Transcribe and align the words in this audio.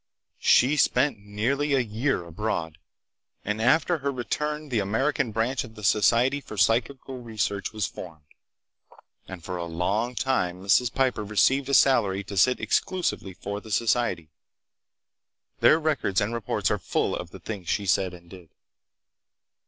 She 0.39 0.77
spent 0.77 1.19
nearly 1.19 1.75
a 1.75 1.79
year 1.79 2.25
abroad; 2.25 2.79
and 3.45 3.61
after 3.61 3.99
her 3.99 4.11
return 4.11 4.69
the 4.69 4.79
American 4.79 5.31
branch 5.31 5.63
of 5.63 5.75
the 5.75 5.83
Society 5.83 6.41
for 6.41 6.57
Psychical 6.57 7.21
Research 7.21 7.71
was 7.71 7.85
formed, 7.85 8.25
and 9.27 9.43
for 9.43 9.57
a 9.57 9.65
long 9.65 10.15
time 10.15 10.63
Mrs. 10.63 10.91
Piper 10.91 11.23
received 11.23 11.69
a 11.69 11.75
salary 11.75 12.23
to 12.23 12.35
sit 12.35 12.59
exclusively 12.59 13.35
for 13.35 13.61
the 13.61 13.69
society. 13.69 14.31
Their 15.59 15.79
records 15.79 16.19
and 16.19 16.33
reports 16.33 16.71
are 16.71 16.79
full 16.79 17.15
of 17.15 17.29
the 17.29 17.39
things 17.39 17.69
she 17.69 17.85
said 17.85 18.15
and 18.15 18.27
did. 18.27 18.49